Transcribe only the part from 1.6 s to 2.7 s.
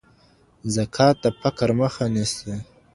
مخه نیسي.